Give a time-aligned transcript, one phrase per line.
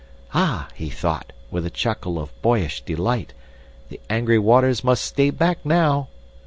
[0.33, 0.67] Ah!
[0.73, 3.35] he thought, with a chuckle of boyish delight,
[3.89, 6.07] the angry waters must stay back now!